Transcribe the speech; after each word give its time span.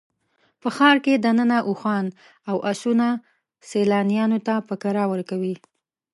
په 0.61 0.67
ښار 0.75 0.97
کې 1.05 1.13
دننه 1.25 1.57
اوښان 1.69 2.05
او 2.49 2.57
اسونه 2.71 3.07
سیلانیانو 3.69 4.39
ته 4.47 4.55
په 4.67 4.73
کرایه 4.81 5.11
ورکوي. 5.11 5.55